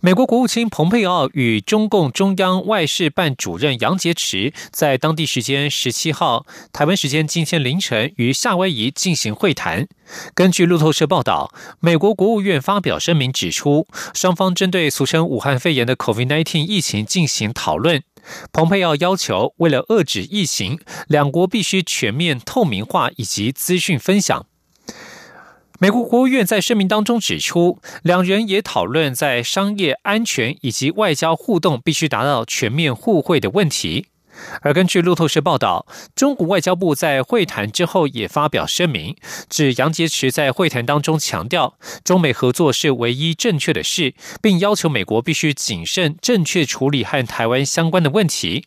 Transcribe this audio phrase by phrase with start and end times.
[0.00, 9.86] 美国国务卿蓬佩奥与中共中央外事办主任杨洁篪在当地时间十七号（台湾时间今天凌晨）于夏威夷进行会谈。
[10.34, 18.02] 根据路透社报道，美国国务院发表声明指出，双方针对俗称武汉肺炎的 COVID-19 疫情进行讨论。
[18.52, 24.46] 蓬佩奥要求，为了遏制疫情，两国必须全面透明化以及资讯分享。
[25.80, 34.06] 美国国务院在声明当中指出，两人也讨论在商业安全以及外交互动必须达到全面互惠的问题。
[34.62, 39.16] 而根据路透社报道，中国外交部在会谈之后也发表声明，
[39.48, 48.66] 指杨洁篪在会谈当中强调，中美合作是唯一正确的事，并要求美国必须谨慎、正确处理和台湾相关的问题。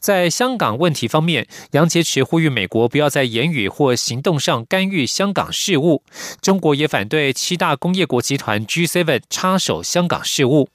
[0.00, 6.02] 在香港问题方面，杨洁篪呼吁美国不要在言语或行动上干预香港事务。
[6.40, 10.68] 中国也反对七大工业国集团 G7 插手香港事务。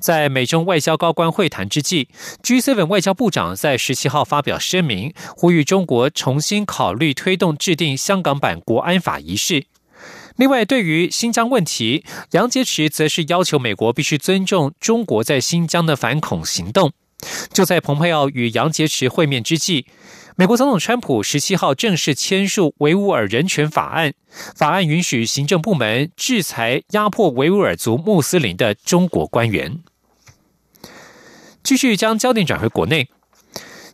[0.00, 2.08] 在美中外交高官会谈之际
[2.42, 9.66] ，G7 外交部长在十七号发表声明，呼吁中国重新考虑推动制定香港版国安法一事。
[10.36, 16.92] 另外，对于新疆问题，杨洁篪则是要求美国必须尊重中国在新疆的反恐行动。
[17.52, 19.86] 就在蓬佩奥与杨洁篪会面之际，
[20.36, 24.14] 美国总统川普十七号正式签署维吾尔人权法案，
[24.54, 29.80] 法案允许行政部门制裁压迫维吾尔族穆斯林的中国官员。
[31.62, 33.08] 继续将焦点转回国内。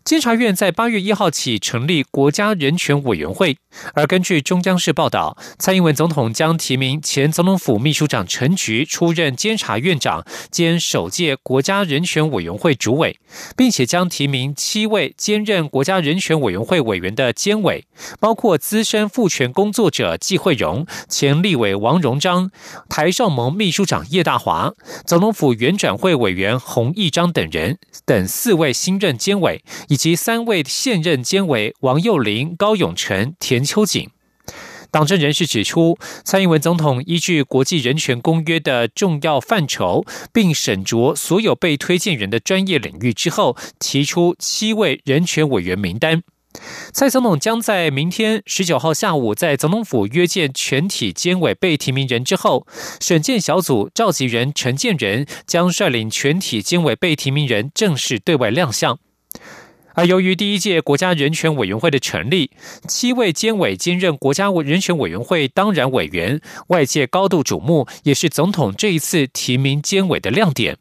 [0.08, 3.58] 监察院在八月一号起成立国家人权委员会，
[3.92, 13.18] 而根据中央市报道，蔡英文总统将提名前总统府秘书长陈菊出任监察院长兼首届国家人权委员会主委，
[13.54, 17.84] 并且将提名七位兼任国家人权委员会委员的监委，
[18.18, 22.50] 包括资深妇权工作者季惠荣、前立委王荣章、
[22.88, 24.72] 台少盟秘书长叶大华、
[25.04, 27.76] 总统府原转会委员洪义章等人
[28.06, 29.97] 等四位新任监委以。
[29.98, 34.08] 及三位现任监委王幼林、高永成、田秋瑾。
[34.90, 46.22] 党政人士指出，蔡英文总统依据国际人权公约的重要范畴，并审酌所有被推荐人的专业领域之后，提出七位人权委员名单。
[46.92, 52.66] 蔡总统将在明天十九号下午在总统府约见全体监委被提名人之后，
[52.98, 58.98] 审荐小组召集人陈建仁将率领全体监委被提名人正式对外亮相。
[59.98, 62.52] 而由于第一届国家人权委员会的成立，
[62.86, 70.76] 七位监委兼任国家人权委员会当然委员，外界高度瞩目，也是总统这一次提名监委的亮点。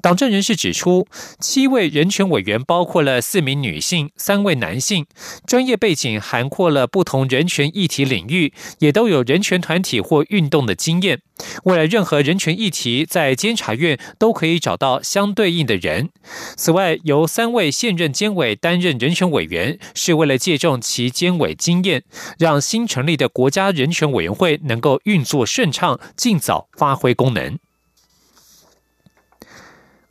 [0.00, 1.08] 党政人士指出，
[1.40, 5.06] 七位人权委员包括了四名女性、三位男性，
[5.44, 11.20] 专业背景涵括了不同人权议题领域，也都有人权团体或运动的经验。
[11.64, 16.10] 为了任何人权议题，在监察院都可以找到相对应的人。
[16.56, 22.04] 此外，由三位现任监委担任人权委员，是为了借重其监委经验，
[22.38, 27.58] 让新成立的国家人权委员会能够运作顺畅，尽早发挥功能。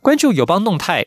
[0.08, 1.04] 关注友邦动态，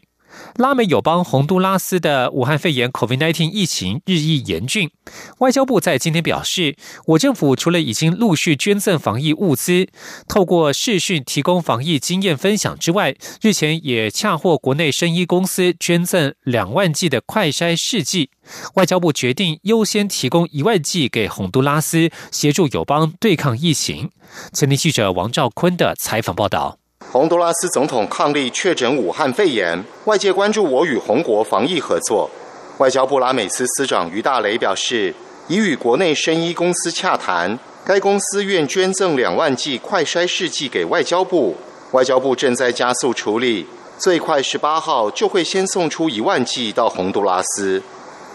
[0.58, 4.92] 拉美友邦洪都拉斯的武汉肺炎 （COVID-19） 疫情日益严峻。
[5.40, 6.76] 外交部在今天表示，
[7.08, 9.88] 我政府除了已经陆续捐赠防疫物资，
[10.28, 18.30] 透过视讯提供防疫经验分享之外，日前也洽获国内生医公司捐赠两万剂的快筛试剂。
[18.76, 24.12] 外交部决定优先提供一万剂给洪都拉斯，协助友邦对抗疫情。
[24.54, 26.81] 前天记者王兆坤的采访报道。
[27.12, 32.30] 洪都拉斯总统抗力确诊武汉肺炎，外界关注我与红国防疫合作。
[32.78, 35.14] 外交部拉美司司长于大雷表示，
[35.50, 41.58] 已与国内生医公司洽谈，该公司愿捐赠两万剂快筛试剂给外交部，
[41.92, 43.68] 外交部正在加速处理，
[43.98, 47.84] 最快十八号就会先送出一万剂到洪都拉斯。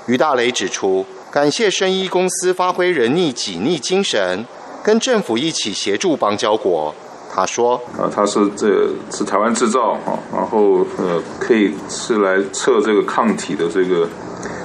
[0.07, 4.45] 于大雷指出，感谢生医公司发挥人逆己逆精神，
[4.85, 6.95] 跟政府一起协助邦交国。
[7.37, 14.09] 他说：“啊，他是这是台湾制造啊，然后呃，可以是来测这个抗体的这个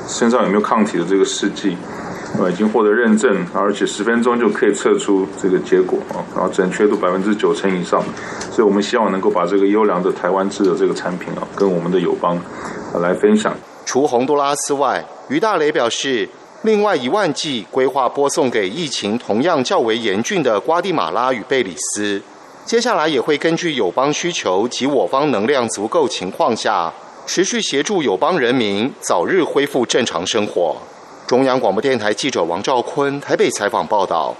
[0.07, 1.75] 身上有没有抗体的这个试剂，
[2.39, 8.01] 啊，已经获得认证，而且十分钟就可以测出这个结果啊，然后准确度百分之九成以上，
[8.49, 12.37] 所以我们希望能够把这个优良的台湾制的这个产品啊，跟我们的友邦
[12.93, 13.53] 啊来分享。
[13.85, 16.29] 除洪都拉斯外，于大雷表示。”
[16.63, 22.21] 另外一万剂规划拨送给疫情同样较为严峻的瓜地马拉与贝里斯。
[22.71, 26.89] 接下来也会根据友邦需求及我方能量足够情况下，
[27.27, 30.77] 持续协助友邦人民早日恢复正常生活。
[31.27, 34.33] 中央广播电台记者王兆坤台北采访报道。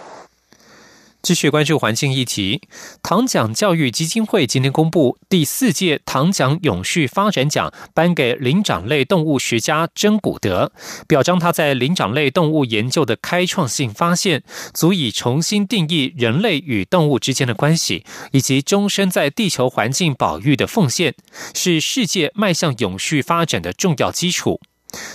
[1.22, 2.62] 继续关注环境议题，
[3.04, 10.72] 唐奖教育基金会今天公布第四届唐奖永续发展奖颁给灵长类动物学家真古德，
[11.08, 21.14] 表彰他在灵长类动物研究的开创性发现，足以重新定义人类与动物之间的关系，以及终身在地球环境保育的奉献，
[21.54, 24.60] 是世界迈向永续发展的重要基础。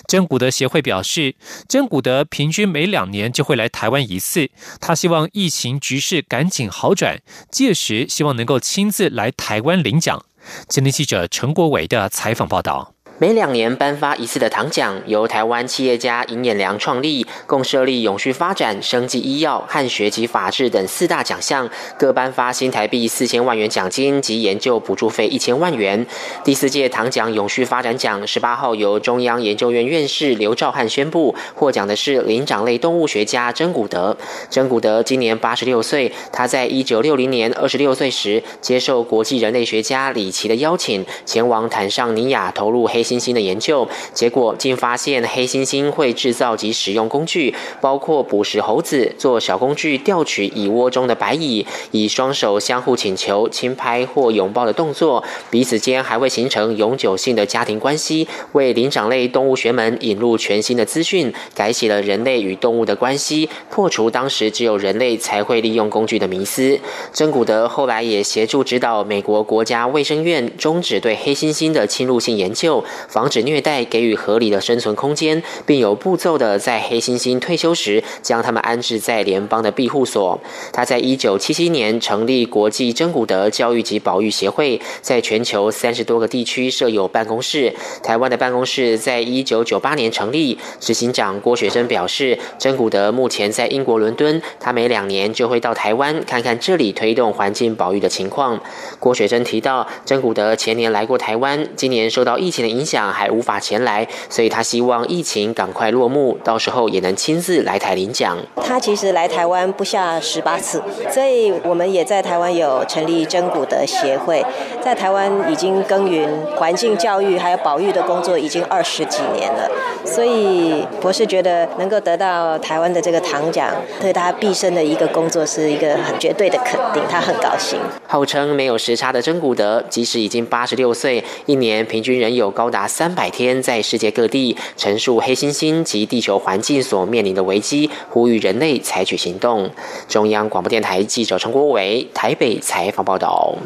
[0.06, 1.34] 真古德协会表示，
[1.68, 4.50] 真古德平均每两年就会来台湾一次。
[4.80, 7.20] 他希望疫情局势赶紧好转，
[7.50, 10.24] 届时希望能够亲自来台湾领奖。
[10.68, 12.95] 今天记者陈国伟的采访报道。
[13.18, 21.66] 每两年颁发一次的糖奖，由台湾企业家尹衍良创立，共设立永续发展、生技医药和学及法治等四大奖项，
[21.98, 26.06] 各颁发新台币四千万元奖金及研究补助费一千万元。
[26.44, 34.14] 第四届糖奖永续发展奖十八号由中央研究院院士刘兆汉宣布，获奖的是灵长类动物学家真古德。
[34.50, 43.05] 真古德今年八十六岁，他在一九六零年二十六岁时，接受国际人类学家李奇的邀请，前往坦尚尼亚投入黑。
[43.06, 66.78] 猩猩的研究结果，竟发现黑猩猩会制造及使用工具，包括捕食猴子、做小工具、钓取蚁窝中的白蚁，以双手相互请求、轻拍或拥抱的动作，彼此间还会形成永久性的家庭关系，为灵长类动物学门引入全新的资讯，改写了人类与动物的关系，破除当时只有人类才会利用工具的迷思。
[67.12, 72.82] 真古德后来也协助指导美国国家卫生院终止对黑猩猩的侵入性研究。
[73.08, 80.40] 防止虐待，给予合理的生存空间，并有步骤的在黑猩猩退休时将他们安置在联邦的庇护所。
[80.72, 87.74] 他在一九七七年成立国际真古德教育及保育协会，在全球三十多个地区设有办公室。
[88.02, 90.58] 台湾的办公室在一九九八年成立。
[90.80, 98.60] 执行长郭学生表示，真古德目前在英国伦敦，他每两年就会到台湾看看这里推动环境保育的情况。
[99.00, 102.85] 郭学生提到，真古德前年来过台湾，今年受到疫情的影响。
[102.86, 108.38] 想还无法前来，所以他希望疫情赶快落幕，到时候也能亲自来台领奖。
[108.64, 110.80] 他其实来台湾不下十八次，
[111.10, 114.44] 所以我们也在台湾有成立真古德协会，
[114.80, 119.70] 在台湾已经耕耘环境教育还有保育的工作已经二十几年了，
[120.04, 127.78] 所以博士觉得能够得到台湾的这个糖奖，对他毕生的一个工作是一个很绝对的肯定，他很高兴。
[128.06, 132.75] 号称没有时差的真古德，即使已经八十六岁，一年平均仍有高达。
[132.76, 139.70] 达三百天，在世界各地陈述黑猩猩及地球环境所面临的危机，呼吁人类采取行动。
[140.06, 143.56] 中央广播电台记者陈国伟台北采访报道。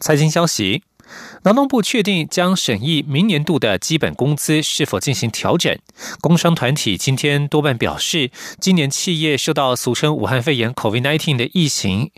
[0.00, 0.82] 财经消息：
[1.42, 5.76] 劳动部确定将审议明年度的基本工资是否进行调整。
[6.22, 12.10] 工商团体今天多半表示，今年企业受到俗称武汉肺炎 （COVID-19） 的疫情。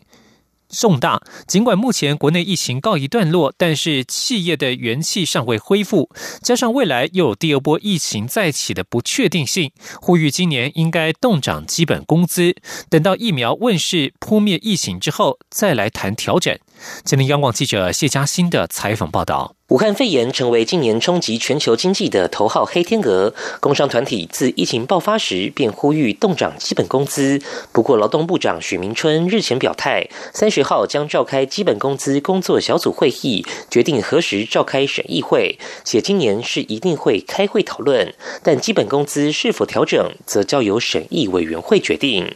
[0.70, 1.20] 重大。
[1.46, 6.08] 尽管目前国内疫情告一段落，但是企业的元气尚未恢复，
[6.43, 12.54] 加上未来又有第二波疫情再起的不确定性，呼吁今年应该动涨基本工资，
[12.88, 16.59] 等到疫苗问世、扑灭疫情之后再来谈调整。
[17.04, 19.60] 今天央广记者谢佳欣的采访报道。
[19.71, 27.41] 武汉肺炎成为今年冲击全球经济的头号黑天鹅，工商团体自疫情爆发时便呼吁冻涨基本工资。
[27.71, 38.12] 不过，劳动部长许明春日前表态，三十号将召开基本工资工作小组会议，决定何时召开审议会，且今年是一定会开会讨论，
[38.43, 42.35] 但基本工资是否调整，则交由审议委员会决定。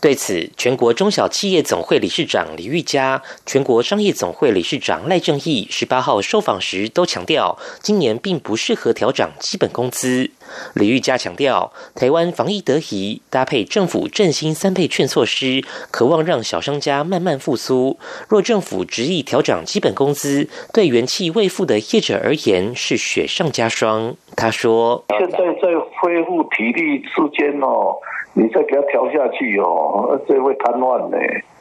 [0.00, 10.30] 对此，全国中小企业总会理事长李玉佳、全国商业总会理事长赖正义十八号受访时都强调，今年并不适合调涨基本工资。
[10.74, 17.98] 李玉佳强调，台湾防疫得宜，搭配政府振兴三倍券措施，渴望让小商家慢慢复苏。
[18.28, 24.14] 若政府执意调涨基本工资，对元气未复的业者而言是雪上加霜。
[24.36, 25.68] 他说：“现在在
[26.00, 27.96] 恢复体力之间哦。”
[28.38, 31.16] 你再给他调下去哦，这会瘫痪呢。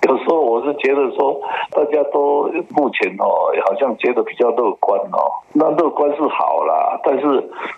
[0.08, 5.42] 有时候我是觉得说，大家都目前哦，好像觉得比较乐观哦。
[5.54, 7.26] 那乐观是好啦，但是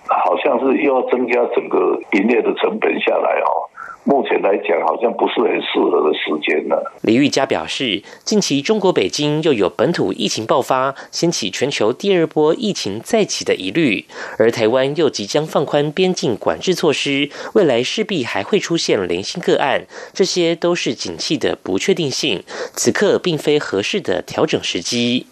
[0.09, 3.69] 好像是又要增加整个营业的成本下来哦。
[4.07, 6.93] 目前来讲好像不是很适合的时间了。
[7.01, 14.05] 李玉佳表示，近期中国北京又有本土疫情爆发，掀起全球第二波疫情再起的疑虑，
[14.37, 22.41] 而台湾又即将放宽边境管制措施，未来势必还会出现零星个案，这些都是景气的不确定性，
[22.73, 25.27] 此刻并非合适的调整时机。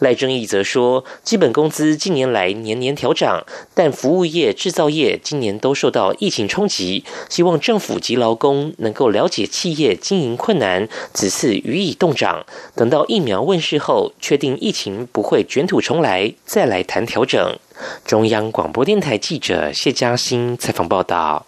[0.00, 3.44] 赖正义则说，基本工资近年来年年调涨，
[3.74, 12.46] 但服务业、制造业今年都受到疫情冲击，希望政府及劳工能够了解企业经营困难，此次予以动涨。
[12.74, 17.58] 等到疫苗问世后，确定疫情不会卷土重来，再来谈调整。
[18.04, 21.46] 中央广播电台记者谢嘉欣采访报道。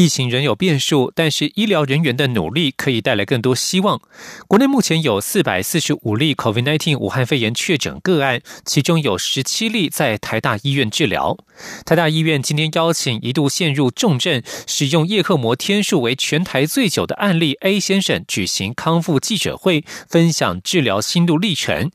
[0.00, 4.00] 疫情仍有变数，但是医疗人员的努力可以带来更多希望。
[4.48, 11.36] 国内目前有四百四十五例 COVID-19 武汉肺炎确诊个案，其中有十七例在台大医院治疗。
[11.84, 21.90] 台大医院今天邀请一度陷入重症、使用叶克膜天数为全台最久的案例 A 先生举行康复记者会，分享治疗心路历程。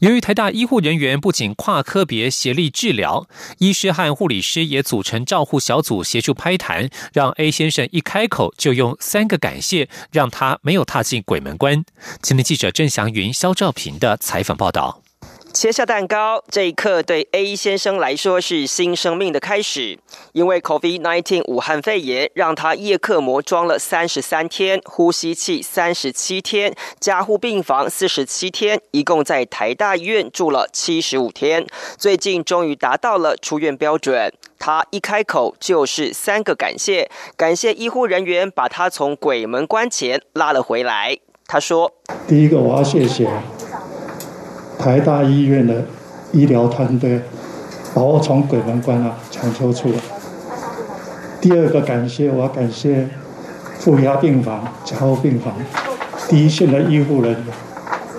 [0.00, 3.26] 由于台大医护人员不仅跨科别协力治疗，
[3.58, 11.84] 医师和护理师也组成照护小组协助拍谈，让 A 先生一开口就用三个感谢，让他没有踏进鬼门关。
[12.22, 15.02] 今天记者郑祥云、肖兆平的采访报道。
[15.60, 19.98] 切下蛋糕，这一刻对 A 先生来说是新生命的开始。
[20.30, 31.66] 因为 COVID-19 武汉肺炎让他夜克膜装了三十三天，呼吸器三十七天，加护病房四十七天，一共在台大医院住了七十五天。
[31.96, 34.32] 最近终于达到了出院标准。
[34.60, 41.18] 他一开口就是三个感谢，感谢医护人员把他从鬼门关前拉了回来。
[41.48, 41.90] 他说
[42.28, 43.28] ：“第一个我要谢谢。”
[44.78, 45.84] 台大医院的
[46.32, 47.20] 医疗团队
[47.92, 49.96] 把我从鬼门关啊抢救出来。
[51.40, 53.08] 第二个感谢，我要感谢
[53.78, 55.52] 负压病房、加护病房
[56.28, 57.42] 第一线的医护人员，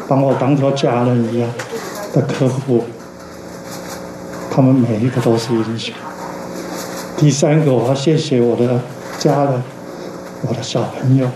[0.07, 1.49] 把我当做家人一样
[2.13, 2.83] 的客户，
[4.51, 5.93] 他们每一个都是英雄。
[7.17, 8.81] 第三个，我要谢谢我的
[9.17, 9.63] 家人，
[10.47, 11.27] 我的小朋友。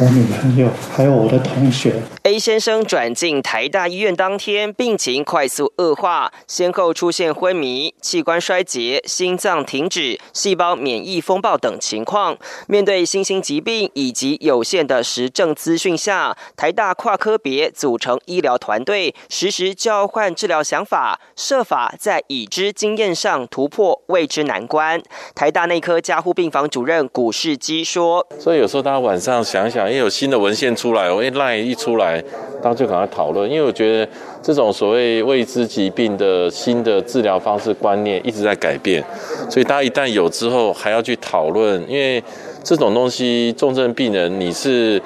[0.00, 2.02] 我女朋友，还有我的同学。
[2.26, 12.38] A 先生转进台大医院当天，病情快速恶化，先后出现昏迷、器官衰竭、心脏停止、细胞免疫风暴等情况。
[12.66, 25.02] 面对新兴疾病以及有限的实证资讯下，台大跨科别组成医疗团队，实时交换治疗想法，设法在已知经验上突破未知难关。
[25.34, 32.13] 台大内科加护病房主任古世基说：“所以有时候大家晚上想想。”因为有新的文献出来，我一赖一出来，
[32.62, 33.48] 大家就赶快讨论。
[33.50, 34.10] 因为我觉得
[34.42, 39.02] 这种所谓未知疾病的新的治疗方式观念一直在改变，
[39.48, 41.80] 所以大家一旦有之后，还要去讨论。
[41.88, 42.22] 因为
[42.62, 45.00] 这种东西，重症病人你是。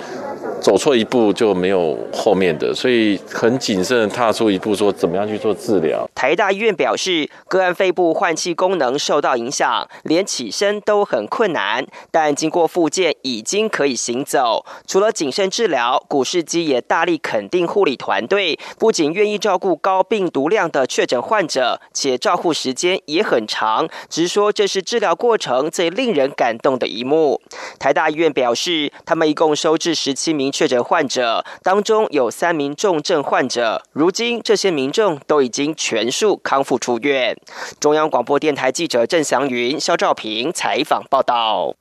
[0.61, 6.09] 走错一步就没有后面的，所以很谨慎踏出一步，说怎么样去做治疗。
[6.15, 14.67] 台大医院表示，个案肺部换气功能受到影响，连起身都很困难，但经过复健已经可以行走。
[14.87, 27.41] 除了谨慎治疗，古世基也大力肯定护理团队，不仅愿意照顾高病毒量的确诊患者，且照护时间也很长，直说这是治疗过程最令人感动的一幕。
[27.79, 30.48] 台大医院表示，他们一共收治十七名。
[30.51, 37.37] 确诊患者当中有三名重症患者，如今这些民众都已经全数康复出院。
[37.79, 41.75] 中央广播电台记者郑祥云、肖兆平采访报道。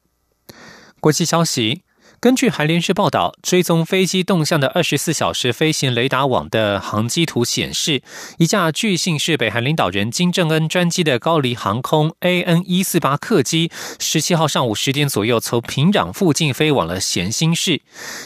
[1.00, 1.87] 国际消息。
[2.20, 8.02] 根据韩联社报道，追踪飞机动向的二十四小时飞行雷达网的航机图显示，
[8.40, 13.70] 一架据信是北韩领导人金正恩专机的高黎航空 AN 一四八客机，
[14.00, 17.82] 十七号上午十点左右从平壤附近飞往了咸兴市。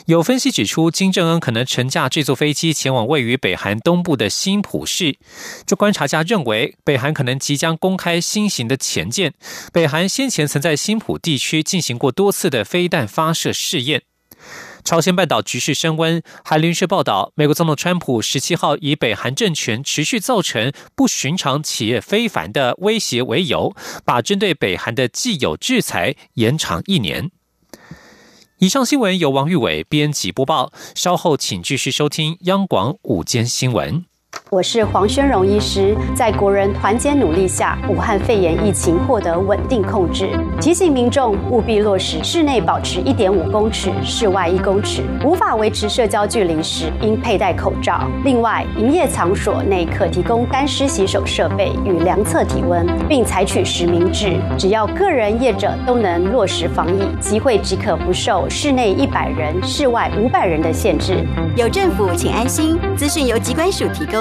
[0.05, 5.17] 有分析指出，金正恩可能乘驾这座飞机前往位于北韩东部的新浦市。
[5.65, 9.33] 这观察家认为，北韩可能即将公开新型的前舰。
[9.74, 13.81] 北韩先前曾在新浦地区进行过多次的飞弹发射试。
[13.81, 13.90] 验。
[14.84, 23.74] 朝鲜半岛局势升温，韩联社报道，美国总统川普十七号以北韩政权持续造成不寻常企业非凡的威胁为由，
[24.04, 27.32] 把针对北韩的既有制裁延长一年。
[28.58, 34.11] 以上新闻由王玉伟编辑播报，稍后请继续收听央广午间新闻。
[34.52, 40.30] 我是黄宣荣医师，在国人团结努力下，武汉肺炎疫情获得稳定控制。
[40.60, 45.04] 提醒民众务必落实室内保持一点五公尺，室外一公尺。
[45.24, 48.06] 无法维持社交距离时，应佩戴口罩。
[48.26, 54.34] 另外，营业场所内可提供干湿洗手设备与量测体温，并采取实名制。
[54.58, 61.26] 只要个人业者都能落实防疫，集会即可不受室内一百人、室外五百人的限制。
[61.56, 62.78] 有政府，请安心。
[62.98, 64.21] 资讯由机关署提供。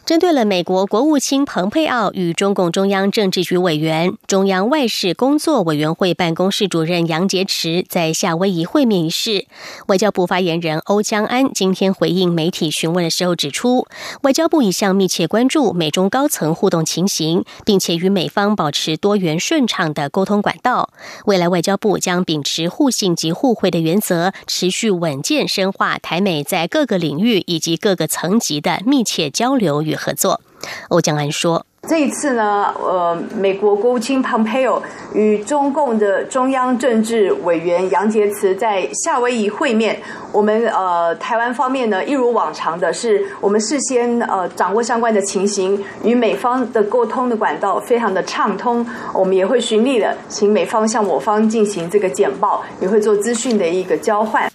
[0.03, 9.45] 针对了美国国务卿蓬佩奥与中共中央政治局委员、中央外事工作委员会办公室主任杨洁篪在夏威夷会面一事，
[9.87, 13.87] 外交部发言人欧江安今天回应媒体询问的时候指出，
[14.23, 20.89] 外交部一向密切关注美中高层互动情形，并且与美方保持多元顺畅的沟通管道。
[21.25, 29.91] 未来外交部将秉持互信及互惠的原则，持续稳健深化台美在各个领域以及各个层级的密切交流与。
[30.01, 30.41] 合作，
[30.89, 34.81] 欧江安说：“这一次呢，呃，美国国务卿蓬佩奥
[35.13, 39.99] 与中共的中央政治委员杨洁篪在夏威夷会面。
[40.31, 48.85] 我们呃，台湾方面呢，一如往常的是，我们事先呃掌握相关的情形，与美方的沟通的管道非常的畅通。
[49.13, 54.50] 我们也会循例的，请美方向我方进行这个简报，也会做资讯的一个交换。”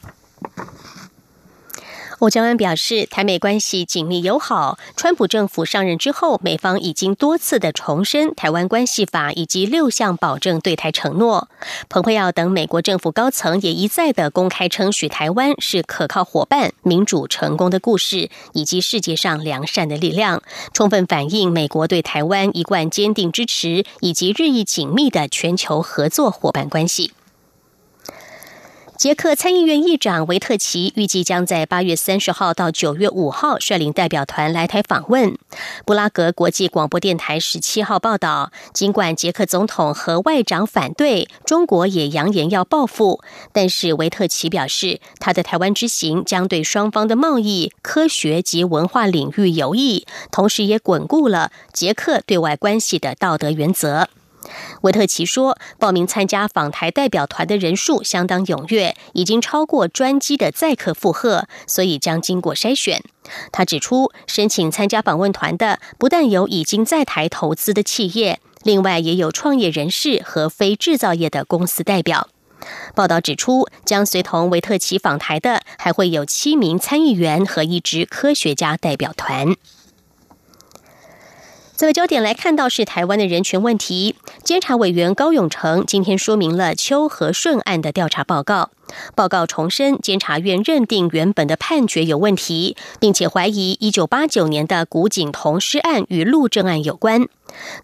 [2.26, 4.80] 欧江安表示，台美关系紧密友好。
[4.96, 11.48] 川普政府上任之后，美方已经多次的重申《台湾关系法》以及六项保证对台承诺。
[11.88, 20.42] 蓬佩奥等美国政府高层也一再的公开称许台湾是可靠伙伴、民主成功的故事，以及世界上良善的力量，
[20.72, 27.12] 充分反映美国对台湾一贯坚定支持以及日益紧密的全球合作伙伴关系。
[28.98, 35.36] 捷克参议院议长维特奇预计将在八月三十号到九月五号率领代表团来台访问。
[35.84, 43.20] 布拉格国际广播电台十七号报道，尽管捷克总统和外长反对，中国也扬言要报复，
[43.52, 54.08] 但是维特奇表示，他的台湾之行将对双方的贸易、科学及文化领域有益，同时也巩固了捷克对外关系的道德原则。
[54.82, 63.02] 维特奇说，报名参加访台代表团的人数相当踊跃，已经超过专机的载客负荷，所以将经过筛选。
[63.50, 72.28] 他指出，申请参加访问团的不但有已经在台投资的企业，另外也有创业人士和非制造业的公司代表。
[72.94, 79.54] 报道指出，将随同维特奇访台的还会有七名参议员和一支科学家代表团。
[81.76, 84.16] 这个焦点来看到是台湾的人权问题。
[84.42, 88.70] 监察委员高永成今天说明了邱和顺案的调查报告。
[89.14, 97.28] 报告重申，监察院认定原本的判决有问题，并且怀疑一九八九年的古井同尸案与陆政案有关。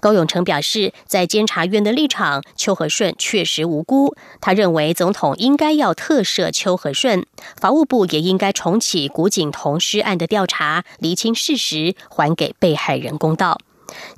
[0.01, 4.17] 高永成表示，在监察院的立场，邱和顺确实无辜。
[4.41, 7.27] 他认为总统应该要特赦邱和顺，
[7.61, 13.59] 法务部也应该重启古井同尸案的调查，厘清事实，还给被害人公道。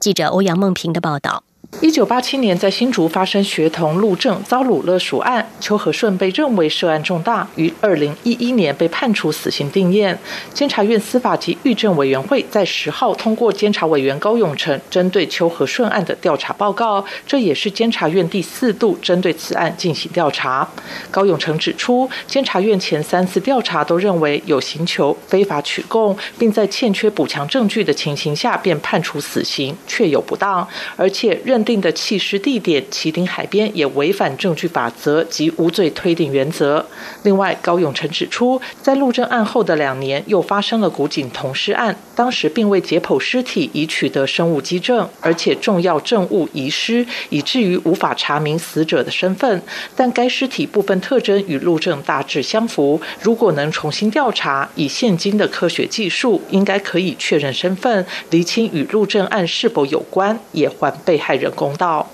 [0.01, 1.44] 记者欧阳梦平的报道。
[1.81, 10.19] 一九八七年，在新竹发生学童陆政遭掳勒赎案，邱和顺被认为涉案重大，于二零一一年被判处死刑定验。
[10.55, 20.67] 监察院司法及狱政委员会在十号通过监察委员高永成针对邱和顺案的调查报告，这也是监察院第四度针对此案进行调查。
[21.11, 31.64] 高永成指出，监察院前三次调查都认为有刑求非法取供，并在欠缺补强证据的情形下便判处死刑，确有不当，而且认。
[31.65, 36.85] 定的弃尸地点旗顶海边也违反证据法则及无罪推定原则。
[37.23, 49.63] 另外，高永成指出，在陆政案后的两年，又发生了古井同尸案，当时并未解剖尸体以取得生物基证，而且重要证物遗失，以至于无法查明死者的身份。
[49.97, 61.51] 但该尸体部分特征与陆政大致相符，如果能重新调查，以现今的科学技术，应该可以确认身份，厘清与陆政案是否有关，也还被害人。
[61.55, 62.07] 公道，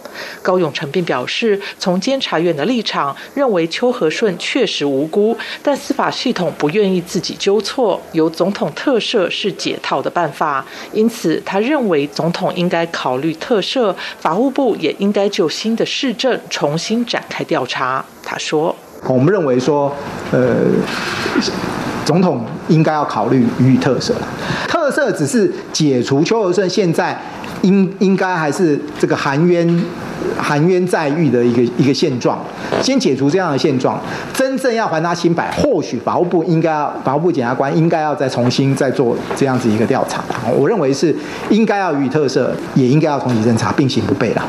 [0.42, 18.04] 高永成并表示，从监察院的立场认为邱和顺确实无辜，但司法系统不愿意自己纠错，由总统特赦是解套的办法，因此他认为总统应该考虑特赦，法务部也应该就新的市政重新展开调查。
[18.22, 18.74] 他说
[19.08, 19.92] ：“我们认为说，
[20.30, 20.56] 呃，
[22.04, 24.12] 总统应该要考虑予以特赦，
[24.68, 27.20] 特赦只是解除邱和顺现在。”
[27.62, 29.82] 应应该还是这个含冤
[30.38, 32.38] 含冤在狱的一个一个现状，
[32.82, 34.00] 先解除这样的现状，
[34.32, 40.22] 真正要还他清白，或许法务部应该要法务部检察官应该要再重新再做这样子一个调查，
[40.56, 41.14] 我认为是
[41.50, 44.42] 应该要予以特赦，也应该要重启侦查，并行不悖了。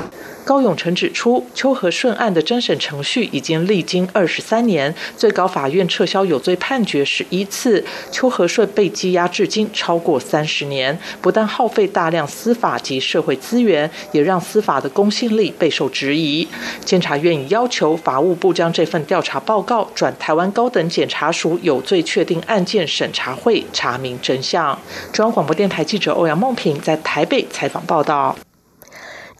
[0.51, 16.45] 高永成指出，邱和顺案的侦审程序已经历经二十三年，最高法院撤销有罪判决十一次，邱和顺被羁押至今超过三十年，不但耗费大量司法及社会资源，也让司法的公信力备受质疑。
[16.83, 24.77] 监察院已要求法务部将这份调查报告转台湾高等检察署有罪确定案件审查会查明真相。
[25.13, 28.35] 中央广播电台记者欧阳梦平在台北采访报道。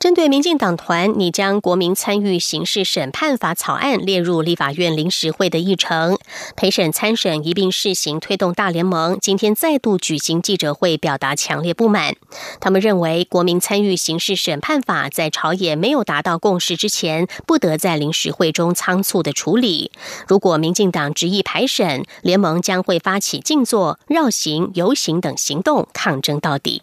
[0.02, 6.18] 针对民进党团拟将《国民参与刑事审判法》草案列入立法院临时会的议程，
[6.56, 12.16] 陪审参审一并试行推动大联盟今天再度举行记者会，表达强烈不满。
[12.60, 19.92] 他们认为，《国民参与刑事审判法》在朝野没有达到共识之前，不得在临时会中仓促的处理。
[20.28, 26.82] 如果民进党执意排审，联盟将会发起静坐、绕行、游行等行动，抗争到底。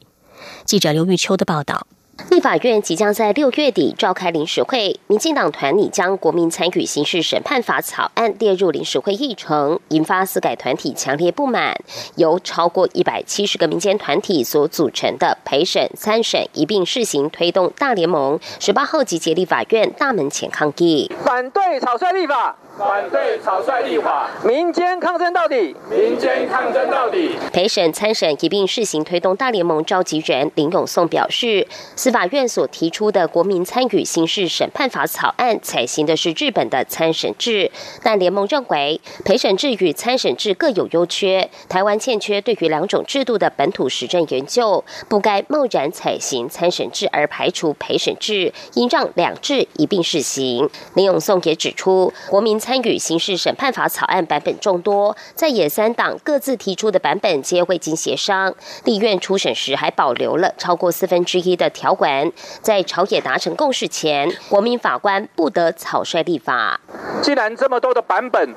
[0.64, 1.88] 记者刘玉秋的报道。
[2.30, 11.76] 立法院即将在六月底召开临时会，民进党团拟将《国民参与刑事审判法》草案列入临时会议程，引发司改团体强烈不满。
[12.16, 22.56] 由超过一百七十个民间团体所组成的陪审、参审一并试行推动大联盟，十八号集结立法院大门前抗议，反对草率立法。
[22.78, 27.34] 反对草率立法，民间抗争到底，民间抗争到底。
[27.52, 37.68] 陪审参审一并试行推动大联盟召集人林永颂表示，司法院所提出的国民参与刑事审判法草案采行的是日本的参审制，
[38.04, 50.70] 但联盟认为陪审制与参审制各有优缺，台湾欠缺对于两种制度的本土实证研究，不该贸然采行参审制而排除陪审制，应让两制一并试行。
[50.94, 52.56] 林永颂也指出，国民。
[52.68, 58.54] 参与刑事审判法草案版本众多，在野三党各自提出的版本皆未经协商。
[58.84, 66.78] 立院初审时还保留了超过四分之一的条文，在朝野达成共识前，国民法官不得草率立法。
[67.22, 68.54] 既然这么多的版本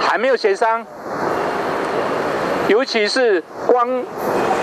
[0.00, 0.86] 还没有协商，
[2.68, 4.04] 尤其是光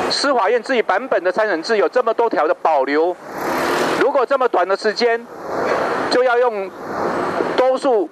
[0.09, 3.13] 司法院自己版本的参审制有这么多条的保留，
[3.99, 5.27] 如果这么短的时间
[6.09, 6.71] 就要用
[7.57, 8.09] 多数。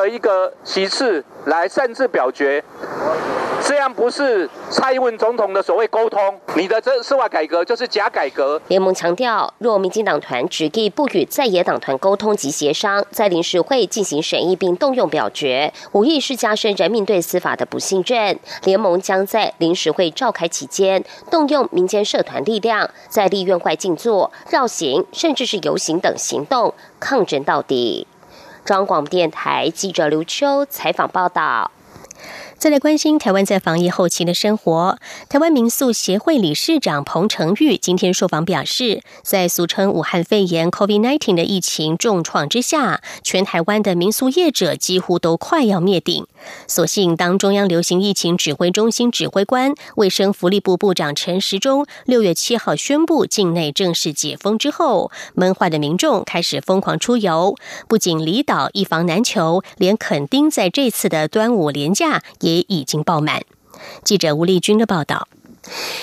[0.00, 2.62] 的一个席次来擅自表决，
[3.62, 8.60] 这样不是蔡英文总统的所谓沟通，你的这司法改革就是假改革。
[8.68, 18.38] 联盟强调，若民进党团执意不与在野党团沟通及协商，在临时会进行审议并动用表决，无疑是加深人民对司法的不信任。
[18.64, 28.06] 联盟将在临时会召开期间，动用民间社团力量，在立院外静坐、绕行，甚至是游行等行动，抗争到底。
[28.70, 31.72] 双广电台记者刘秋采访报道。
[32.56, 34.96] 再来关心台湾在防疫后期的生活。
[35.28, 46.28] 台湾民宿协会理事长彭成玉今天受访表示，在俗称武汉肺炎 （COVID-19） 的疫情重创之下，全台湾的民宿业者几乎都快要灭顶。
[46.66, 57.56] 所幸，当中央流行疫情指挥中心指挥官、卫生福利部部长陈时中六月七号宣布境内正式解封之后，闷坏的民众开始疯狂出游。
[57.88, 62.60] 不仅离岛一房难求，连垦丁在这次的端午连假也。
[62.70, 63.42] 已经爆满。
[64.04, 65.26] 记者吴丽君的报道。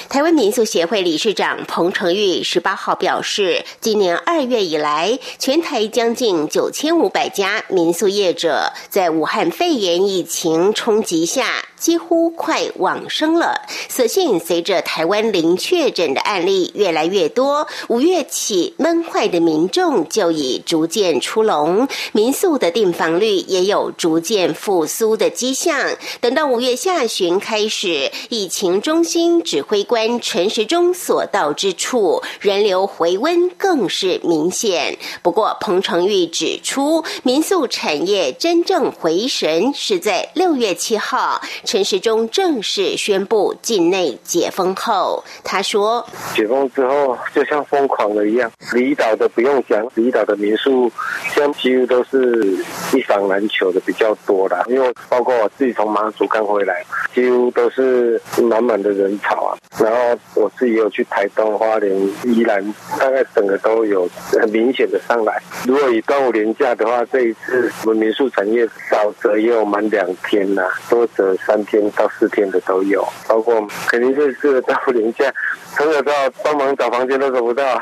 [0.09, 11.65] 台湾民宿协会理事长彭成玉十八号表示，今年二月以来，全台将近九千五百家民宿业者在武汉肺炎疫情冲击下。
[11.77, 13.61] 几乎快往生了。
[13.87, 25.95] 所幸随着台湾零确诊的案例越来越多，五月起闷坏的民众就已逐渐出笼，民宿的订房率也有逐渐复苏的迹象。
[26.19, 34.97] 等到五月下旬开始，疫情中心指挥官陈时中所到之处，人流回温更是明显。
[35.23, 41.39] 不过，彭成玉指出，民宿产业真正回神是在六月七号。
[41.63, 46.05] 陈时中正式宣布境内解封后，他说
[46.35, 50.91] ：“解封之后就像疯狂了一样，离岛的不用讲，离岛的民宿
[51.33, 52.57] 现几乎都是
[52.93, 54.65] 一房难求的比较多啦。
[54.67, 59.36] 因为包括我自己从马祖刚回来，几乎都是满满的人潮
[59.79, 65.41] 然后我自己有去台东、花莲、宜兰，大概整个都有很明显的上来。
[65.65, 73.07] 如果以端午连假的话，这一次我们民宿产业少则也有满两天呐，多则三天到四天的都有。
[73.27, 75.31] 包括肯定这次端午连假，
[75.75, 76.11] 朋友到
[76.43, 77.63] 帮忙找房间都找不到。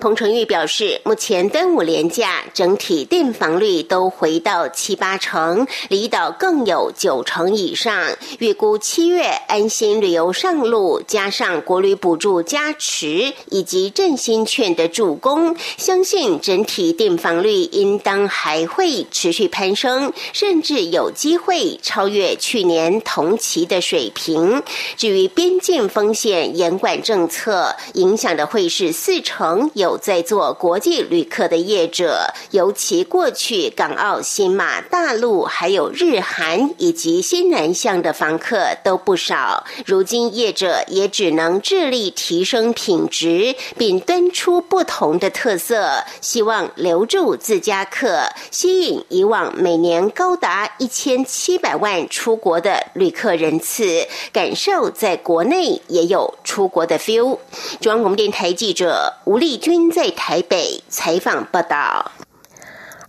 [0.00, 8.16] 彭成玉表示，目前端午连假整体订房率都回到七八成，离岛更有九成以上。
[8.38, 24.62] 预估七月安心旅游上路，加上国旅补助加持以及振兴券的助攻，相信整体订房率应当还会持续攀升，甚至有机会超越去年同期的水平。
[24.96, 29.87] 至于边境风险严管政策影响的会是四成有。
[29.96, 39.64] 在做国际旅客的业者，尤其过去港澳、新马、大陆，还有日韩以及新南向的房客都不少。
[39.86, 57.38] 如今业者也只能致力提升品质，并端出不同的特色，希望留住自家客，吸引以往每年高达一千七百万出国的旅客人次，感受在国内也有出国的 feel。
[57.80, 59.77] 中央广播电台记者吴丽君。
[59.90, 62.10] 在台北采访报道。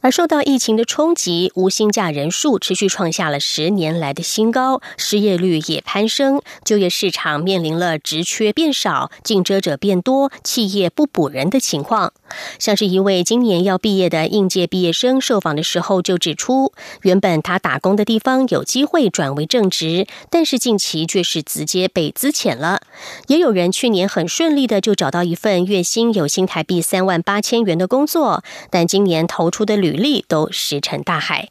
[0.01, 12.13] 而受到疫情的冲击，无薪假人数持续创下了十年来的新高，失业率也攀升，就业市场面临了职缺变少、竞争者变多、企业不补人的情况。
[12.59, 22.81] 像是一位今年要毕业的应届毕业生受访的时候就指出，原本他打工的地方有机会转为正职，但是近期却是直接被资遣了。
[23.27, 31.49] 也有人去年很顺利的就找到一份月薪有新台币三万八千元的工作，但今年投出的履履历都石沉大海。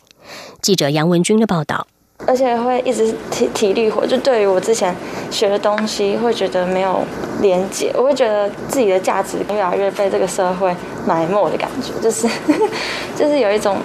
[0.62, 1.86] 记者杨文军的报道，
[2.26, 4.94] 而且会一直体体力活，就对于我之前
[5.30, 7.02] 学的东西，会觉得没有
[7.40, 10.74] 连接，我会觉得自己的价值越来越被这个社会
[11.06, 12.28] 埋没的感觉，就是
[13.16, 13.78] 就是有一种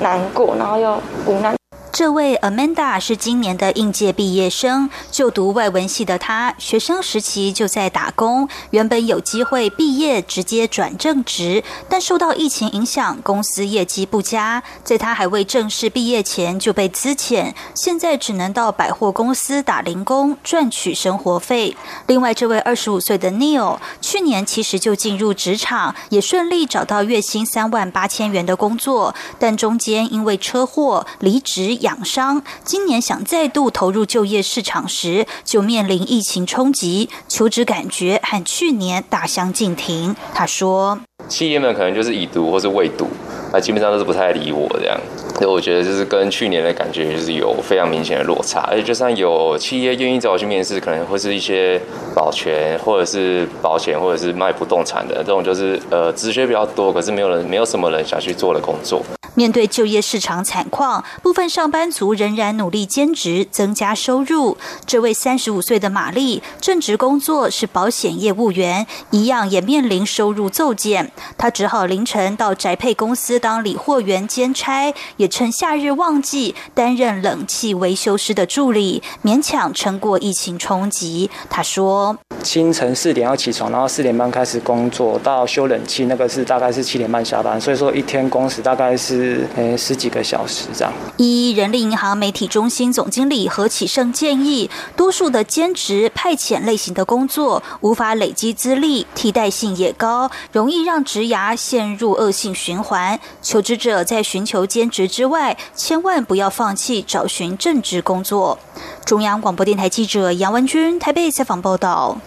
[0.00, 1.54] 难过，然后又无奈。
[1.92, 8.48] 这位 Amanda 是今年的应届毕业生，就读外文系的她，学生时期就在打工。
[8.70, 21.76] 原本有机会毕业直接转正职，但受到疫情影响，公司业绩不佳，在他还未正式毕业前就被资遣，现在只能到百货公司打零工赚取生活费。
[22.06, 31.80] 另外，这位二十五岁的 Neil 去年其实就进入职场，也顺利找到月薪三万八千元的工作，但中间因为车祸离职。
[31.82, 40.14] 养伤，今年想再度投入就业市场时，就面临疫情冲击，求职感觉和去年大相径庭。
[40.34, 43.08] 他说：“企业们可能就是已读或是未读，
[43.52, 44.98] 那基本上都是不太理我这样。
[45.38, 48.60] 所以我觉得就是跟去年的感觉就是有非常明显的落差。
[48.70, 51.80] 而且就算有企业愿意找我去面试，可能会是一些
[52.14, 59.02] 保全或者是保险或者是卖不动产的这种，就是呃职缺比较多，可是没有人没有什么人想去做的工作。”
[59.34, 64.56] 面对就业市场惨况，部分上班族仍然努力兼职增加收入。
[64.86, 71.10] 这位三十五岁的玛丽，正职工作是保险业务员，一样也面临收入骤减。
[71.38, 81.30] 她只好凌晨到宅配公司当理货员兼差，也趁夏日旺季担任冷气维修师的助理，勉强撑过疫情冲击。
[81.48, 90.92] 她说：“清晨四点要起床，然后四点半开始工作，到修冷气那个是大概是七点半下班，所以说一天工时大概是。”是呃十几个小时这样。
[91.16, 103.18] 一人力银行媒体中心总经理何启胜建议，多数的兼职派遣类型的工作无法累积资历，替代性也高，容易让职涯陷入恶性循环。
[103.40, 108.58] 求职者在寻求兼职之外，千万不要放弃找寻正职工作。
[109.04, 112.18] 中央广播电台记者杨文君台北采访报道。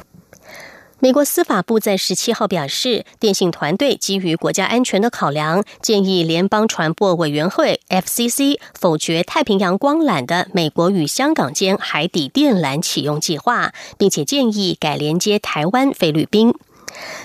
[0.99, 16.53] 美国司法部在十七号表示，电信团队基于国家安全的考量，建议联邦传播委员会 （FCC） 否决太平洋光缆的美国与香港间海底电缆启用计划，并且建议改连接台湾、菲律宾。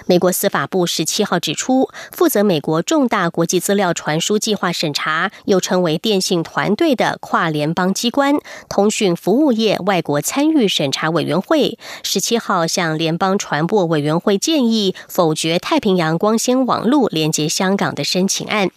[0.07, 8.37] 美国司法部十七号指出，负责美国重大国际资料传输计划审查，又称为电信团队的跨联邦机关——
[8.69, 18.71] 通讯服务业外国参与审查委员会，十七号向联邦传播委员会建议否决太平洋光纤网络连接香港的申请案。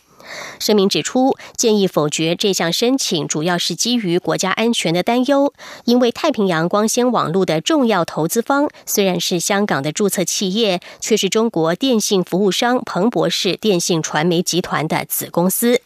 [0.60, 5.54] 声明指出，建议否决这项申请，主要是基于国家安全的担忧。
[5.86, 15.82] 因为太平洋光纤网络的重要投资方虽然是香港的注册企业，却是中国电信服务商彭博士电信传媒集团的子公司。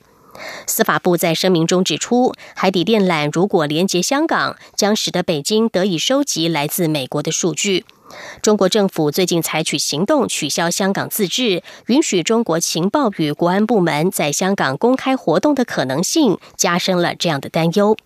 [0.68, 7.86] 司法部在声明中指出，海底电缆如果连接香港，将使得北京得以收集来自美国的数据。
[8.42, 17.98] 中国政府最近采取行动，取消香港自治，允许中国情报与国安部门在香港公开活动的可能性，加深了这样的担忧。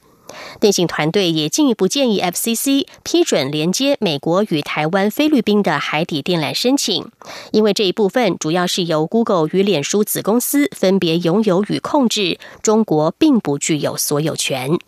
[0.61, 7.11] 电信团队也进一步建议 FCC 批准连接美国与台湾、菲律宾的海底电缆申请，
[7.51, 14.79] 因为这一部分主要是由 Google 与脸书子公司分别拥有与控制，中国并不具有所有权。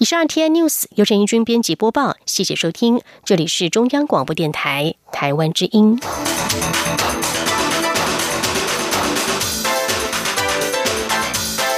[0.00, 6.00] 以上 T N News 由陈怡君编辑播报，谢谢收听，这里是中央广播电台台湾之音。